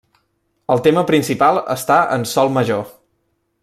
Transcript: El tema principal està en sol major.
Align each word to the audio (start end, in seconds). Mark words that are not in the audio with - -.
El 0.75 0.81
tema 0.87 1.03
principal 1.11 1.61
està 1.77 2.01
en 2.19 2.29
sol 2.35 2.53
major. 2.59 2.85